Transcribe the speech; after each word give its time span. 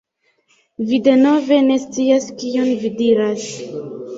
Vi 0.87 0.99
denove 1.09 1.61
ne 1.67 1.77
scias 1.85 2.27
kion 2.41 2.73
vi 2.83 2.95
diras. 3.03 3.47